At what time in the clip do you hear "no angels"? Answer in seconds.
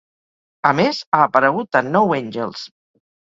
1.89-2.65